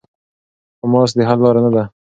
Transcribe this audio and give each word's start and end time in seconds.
خو 0.77 0.85
ماسک 0.91 1.15
د 1.17 1.21
حل 1.27 1.39
لاره 1.43 1.61
نه 1.65 1.71
ده. 1.75 1.83